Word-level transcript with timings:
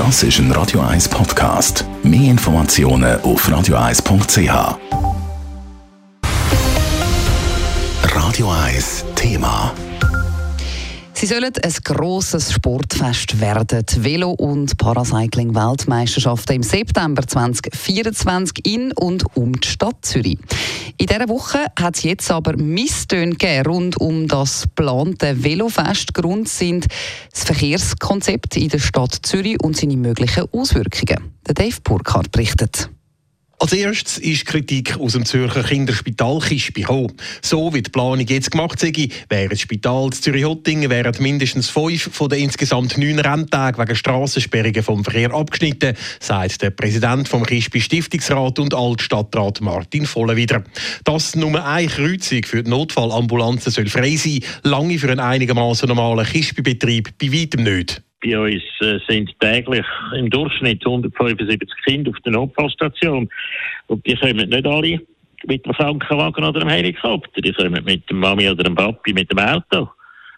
Das 0.00 0.22
ist 0.22 0.38
ein 0.38 0.50
Radio 0.52 0.80
1 0.80 1.10
Podcast. 1.10 1.84
Mehr 2.02 2.30
Informationen 2.30 3.20
auf 3.20 3.46
radio1.ch. 3.46 4.78
Radio 8.04 8.50
1 8.50 9.04
Thema. 9.14 9.74
Sie 11.12 11.26
sollen 11.26 11.52
ein 11.62 11.74
grosses 11.84 12.50
Sportfest 12.50 13.42
werden. 13.42 13.84
Die 13.84 14.02
Velo- 14.02 14.30
und 14.30 14.78
Paracycling-Weltmeisterschaften 14.78 16.56
im 16.56 16.62
September 16.62 17.26
2024 17.26 18.64
in 18.64 18.92
und 18.92 19.24
um 19.36 19.52
die 19.52 19.68
Stadt 19.68 19.96
Zürich. 20.00 20.38
In 21.00 21.06
dieser 21.06 21.30
Woche 21.30 21.64
hat 21.78 21.96
es 21.96 22.02
jetzt 22.02 22.30
aber 22.30 22.58
Misstöne 22.58 23.34
rund 23.66 23.98
um 23.98 24.28
das 24.28 24.64
geplante 24.64 25.42
Velofest. 25.42 26.12
Grund 26.12 26.46
sind 26.46 26.88
das 27.32 27.44
Verkehrskonzept 27.44 28.58
in 28.58 28.68
der 28.68 28.80
Stadt 28.80 29.18
Zürich 29.22 29.58
und 29.62 29.78
seine 29.78 29.96
möglichen 29.96 30.44
Auswirkungen. 30.52 31.32
Der 31.46 31.54
Dave 31.54 31.80
Burkhardt 31.82 32.30
berichtet. 32.30 32.90
Als 33.62 33.74
erstes 33.74 34.16
ist 34.16 34.46
Kritik 34.46 34.98
aus 34.98 35.12
dem 35.12 35.26
Zürcher 35.26 35.62
Kinderspital 35.62 36.38
Kispi 36.38 36.80
gekommen. 36.80 37.12
So 37.42 37.74
wie 37.74 37.82
die 37.82 37.90
Planung 37.90 38.26
jetzt 38.26 38.50
gemacht 38.50 38.80
sei, 38.80 39.10
wäre 39.28 39.50
das 39.50 39.60
Spital 39.60 40.08
Zürich-Hottingen 40.08 40.88
während 40.88 41.20
mindestens 41.20 41.68
fünf 41.68 42.08
von 42.10 42.30
den 42.30 42.44
insgesamt 42.44 42.96
neun 42.96 43.18
Renntagen 43.18 43.82
wegen 43.82 43.94
Strassensperrungen 43.94 44.82
vom 44.82 45.04
Verkehr 45.04 45.34
abgeschnitten, 45.34 45.94
sagt 46.20 46.62
der 46.62 46.70
Präsident 46.70 47.28
vom 47.28 47.44
Kispi 47.44 47.82
Stiftungsrat 47.82 48.58
und 48.60 48.72
Altstadtrat 48.72 49.60
Martin 49.60 50.06
Vollenwider. 50.06 50.64
Dass 51.04 51.36
nur 51.36 51.62
eine 51.62 51.88
Kreuzung 51.88 52.44
für 52.44 52.62
die 52.62 52.70
Notfallambulanzen 52.70 53.70
soll 53.70 53.90
frei 53.90 54.16
sein, 54.16 54.40
lange 54.62 54.98
für 54.98 55.10
einen 55.10 55.20
einigermaßen 55.20 55.86
normalen 55.86 56.24
Kispi-Betrieb 56.24 57.10
bei 57.18 57.30
weitem 57.30 57.64
nicht. 57.64 58.02
Bei 58.22 58.38
uns 58.38 58.62
äh, 58.80 58.98
sind 59.08 59.30
täglich 59.40 59.86
im 60.14 60.28
Durchschnitt 60.28 60.84
175 60.84 61.68
Kinder 61.86 62.10
auf 62.10 62.20
der 62.24 62.32
Notfallstation. 62.32 63.28
Und 63.86 64.06
die 64.06 64.16
kommen 64.16 64.48
nicht 64.48 64.66
alle 64.66 65.00
mit 65.46 65.64
einem 65.64 65.74
Krankenwagen 65.74 66.44
oder 66.44 66.60
einem 66.60 66.70
Helikopter. 66.70 67.40
Die 67.40 67.52
kommen 67.52 67.82
mit 67.84 68.08
dem 68.10 68.18
Mami 68.18 68.48
oder 68.48 68.64
dem 68.64 68.74
Papi 68.74 69.12
mit 69.12 69.30
dem 69.30 69.38
Auto. 69.38 69.88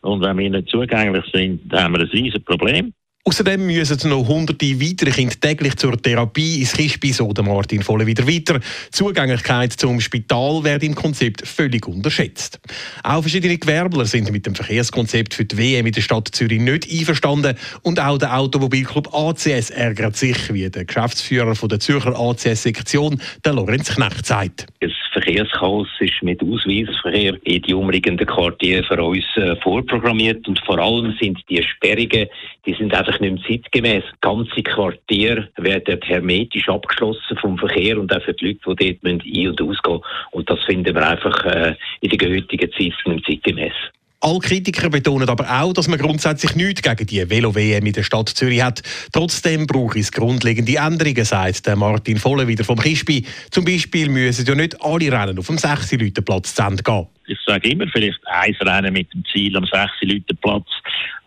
Und 0.00 0.22
wenn 0.22 0.38
wir 0.38 0.50
nicht 0.50 0.68
zugänglich 0.68 1.24
sind, 1.32 1.72
haben 1.72 1.94
wir 1.94 2.00
ein 2.00 2.08
riesiges 2.08 2.42
Problem. 2.44 2.92
Außerdem 3.28 3.66
müssen 3.66 4.08
noch 4.08 4.28
hunderte 4.28 4.80
weitere 4.80 5.10
Kinder 5.10 5.34
täglich 5.40 5.74
zur 5.74 6.00
Therapie 6.00 6.60
ins 6.60 6.74
Kispi, 6.74 7.12
so 7.12 7.32
der 7.32 7.42
Martin 7.42 7.82
Volle 7.82 8.06
wieder 8.06 8.24
weiter. 8.24 8.60
Die 8.60 8.90
Zugänglichkeit 8.92 9.72
zum 9.72 10.00
Spital 10.00 10.62
wird 10.62 10.84
im 10.84 10.94
Konzept 10.94 11.44
völlig 11.44 11.88
unterschätzt. 11.88 12.60
Auch 13.02 13.22
verschiedene 13.22 13.58
Gewerbler 13.58 14.04
sind 14.04 14.30
mit 14.30 14.46
dem 14.46 14.54
Verkehrskonzept 14.54 15.34
für 15.34 15.44
die 15.44 15.58
WM 15.58 15.86
in 15.86 15.92
der 15.92 16.02
Stadt 16.02 16.28
Zürich 16.30 16.60
nicht 16.60 16.88
einverstanden 16.88 17.56
und 17.82 17.98
auch 17.98 18.16
der 18.16 18.38
Automobilclub 18.38 19.12
ACS 19.12 19.70
ärgert 19.70 20.16
sich, 20.16 20.54
wie 20.54 20.70
der 20.70 20.84
Geschäftsführer 20.84 21.56
von 21.56 21.68
der 21.68 21.80
Zürcher 21.80 22.16
ACS-Sektion, 22.16 23.20
der 23.44 23.54
Lorenz 23.54 23.92
Knecht, 23.92 24.24
sagt. 24.24 24.66
Das 24.80 24.92
Verkehrschaos 25.16 25.88
ist 26.00 26.22
mit 26.22 26.42
Ausweisverkehr 26.42 27.38
in 27.44 27.62
die 27.62 27.72
umliegenden 27.72 28.26
Quartiere 28.26 28.82
für 28.84 29.02
uns 29.02 29.24
äh, 29.36 29.56
vorprogrammiert 29.62 30.46
und 30.46 30.58
vor 30.66 30.78
allem 30.78 31.16
sind 31.18 31.38
die 31.48 31.62
Sperrungen, 31.62 32.28
die 32.66 32.74
sind 32.74 32.94
einfach 32.94 33.18
nicht 33.18 33.32
mehr 33.32 33.42
zeitgemäß. 33.48 34.04
Ganze 34.20 34.62
Quartiere 34.62 35.48
werden 35.56 36.00
hermetisch 36.04 36.68
abgeschlossen 36.68 37.38
vom 37.40 37.56
Verkehr 37.56 37.98
und 37.98 38.14
auch 38.14 38.22
für 38.24 38.34
die 38.34 38.48
Leute, 38.48 38.76
die 38.76 38.98
dort 39.00 39.04
ein- 39.04 39.48
und 39.48 39.62
ausgehen 39.62 40.00
Und 40.32 40.50
das 40.50 40.62
finden 40.64 40.94
wir 40.94 41.08
einfach 41.08 41.44
äh, 41.46 41.74
in 42.02 42.10
der 42.10 42.28
heutigen 42.28 42.70
Zeit 42.72 42.78
nicht 42.78 43.06
mehr 43.06 43.22
zeitgemäß. 43.26 43.74
Alle 44.20 44.38
Kritiker 44.38 44.88
betonen 44.88 45.28
aber 45.28 45.62
auch, 45.62 45.74
dass 45.74 45.88
man 45.88 45.98
grundsätzlich 45.98 46.56
nichts 46.56 46.80
gegen 46.80 47.06
die 47.06 47.28
Velo-WM 47.28 47.84
in 47.84 47.92
der 47.92 48.02
Stadt 48.02 48.30
Zürich 48.30 48.62
hat. 48.62 48.82
Trotzdem 49.12 49.66
braucht 49.66 49.96
es 49.96 50.10
grundlegende 50.10 50.76
Änderungen, 50.76 51.24
sagt 51.24 51.70
Martin 51.76 52.16
Volle 52.16 52.48
wieder 52.48 52.64
vom 52.64 52.78
Kispi. 52.78 53.26
Zum 53.50 53.66
Beispiel 53.66 54.08
müssen 54.08 54.46
ja 54.46 54.54
nicht 54.54 54.82
alle 54.82 55.12
Rennen 55.12 55.38
auf 55.38 55.48
dem 55.48 55.56
6-Leuten-Platz 55.56 56.54
zu 56.54 56.62
Ende 56.62 56.82
gehen. 56.82 57.06
Ich 57.26 57.38
sage 57.44 57.68
immer, 57.68 57.86
vielleicht 57.92 58.18
ein 58.26 58.54
Rennen 58.62 58.94
mit 58.94 59.12
dem 59.12 59.22
Ziel 59.32 59.54
am 59.56 59.64
6-Leuten-Platz, 59.64 60.66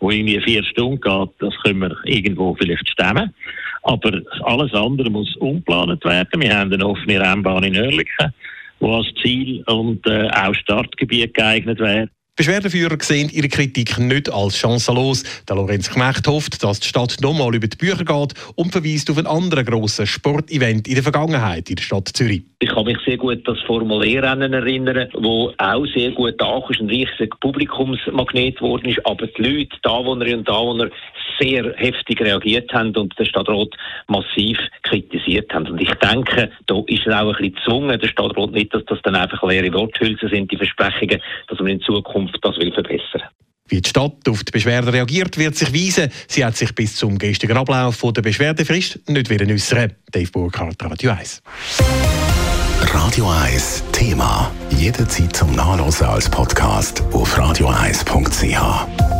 wo 0.00 0.10
irgendwie 0.10 0.40
vier 0.40 0.64
Stunden 0.64 1.00
geht, 1.00 1.30
das 1.38 1.54
können 1.62 1.80
wir 1.80 1.96
irgendwo 2.04 2.56
vielleicht 2.56 2.88
stemmen. 2.88 3.32
Aber 3.82 4.20
alles 4.42 4.74
andere 4.74 5.10
muss 5.10 5.36
umgeplant 5.36 6.04
werden. 6.04 6.40
Wir 6.40 6.58
haben 6.58 6.72
eine 6.72 6.86
offene 6.86 7.20
Rennbahn 7.20 7.64
in 7.64 7.76
Oerlikon, 7.76 8.34
wo 8.80 8.96
als 8.96 9.06
Ziel 9.22 9.62
und 9.66 10.04
äh, 10.06 10.28
auch 10.30 10.54
Startgebiet 10.54 11.34
geeignet 11.34 11.78
wäre. 11.78 12.08
Beschwerdeführer 12.36 12.96
sehen 13.00 13.28
ihre 13.30 13.48
Kritik 13.48 13.98
nicht 13.98 14.32
als 14.32 14.56
chancenlos. 14.56 15.24
Der 15.48 15.56
Lorenz 15.56 15.90
Knecht 15.90 16.26
hofft, 16.26 16.62
dass 16.62 16.80
die 16.80 16.88
Stadt 16.88 17.16
nochmal 17.20 17.54
über 17.54 17.66
die 17.66 17.76
Bücher 17.76 18.04
geht 18.04 18.34
und 18.54 18.72
verweist 18.72 19.10
auf 19.10 19.18
einen 19.18 19.26
anderen 19.26 19.64
grossen 19.64 20.06
Sportevent 20.06 20.88
in 20.88 20.94
der 20.94 21.02
Vergangenheit 21.02 21.68
in 21.68 21.76
der 21.76 21.82
Stadt 21.82 22.08
Zürich. 22.08 22.42
Ich 22.60 22.68
kann 22.70 22.84
mich 22.84 22.98
sehr 23.04 23.16
gut 23.18 23.46
an 23.46 23.54
das 23.54 23.58
Formulärrennen 23.66 24.52
erinnern, 24.52 25.08
wo 25.14 25.52
auch 25.58 25.86
sehr 25.94 26.12
gut 26.12 26.40
auch 26.40 26.70
ein 26.70 26.88
riesiger 26.88 27.36
Publikumsmagnet 27.40 28.56
geworden 28.56 28.88
ist, 28.88 29.04
aber 29.04 29.26
die 29.26 29.42
Leute, 29.42 29.76
die 29.84 29.88
Anwohnerinnen 29.88 30.40
und 30.40 30.48
Anwohner 30.48 30.90
sehr 31.38 31.74
heftig 31.76 32.20
reagiert 32.20 32.72
haben 32.72 32.94
und 32.96 33.18
den 33.18 33.26
Stadtrat 33.26 33.70
massiv 34.08 34.58
kritisiert 34.82 35.09
haben. 35.52 35.66
Und 35.68 35.80
ich 35.80 35.92
denke, 35.94 36.50
da 36.66 36.82
ist 36.86 37.06
er 37.06 37.22
auch 37.22 37.34
ein 37.34 37.36
bisschen 37.36 37.54
gezwungen, 37.54 38.00
der 38.00 38.08
Stadtrat 38.08 38.52
nicht, 38.52 38.74
dass 38.74 38.84
das 38.86 38.98
dann 39.02 39.16
einfach 39.16 39.42
leere 39.42 39.72
Worthülsen 39.72 40.28
sind, 40.28 40.50
die 40.50 40.56
Versprechungen, 40.56 41.20
dass 41.48 41.58
man 41.58 41.68
in 41.68 41.80
Zukunft 41.80 42.38
das 42.42 42.56
will 42.56 42.72
verbessern. 42.72 43.22
Wie 43.68 43.80
die 43.80 43.88
Stadt 43.88 44.28
auf 44.28 44.42
die 44.42 44.50
Beschwerde 44.50 44.92
reagiert, 44.92 45.38
wird 45.38 45.54
sich 45.54 45.72
weisen. 45.72 46.10
Sie 46.26 46.44
hat 46.44 46.56
sich 46.56 46.74
bis 46.74 46.96
zum 46.96 47.18
gestrigen 47.18 47.56
Ablauf 47.56 48.02
der 48.02 48.22
Beschwerdefrist 48.22 49.08
nicht 49.08 49.30
wieder 49.30 49.46
äußern. 49.46 49.92
Dave 50.10 50.30
Burkhardt, 50.32 50.82
Radio 50.82 51.12
1. 51.12 51.40
Radio 52.92 53.30
1 53.30 53.84
Thema. 53.92 54.50
Jederzeit 54.70 55.36
zum 55.36 55.54
Nachlesen 55.54 56.06
als 56.06 56.28
Podcast 56.28 57.02
auf 57.12 57.38
radio1.ch. 57.38 59.19